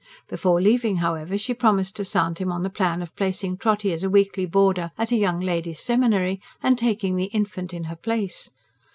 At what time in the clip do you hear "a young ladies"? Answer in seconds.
5.11-5.79